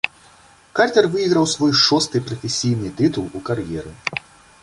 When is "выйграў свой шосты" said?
1.15-2.17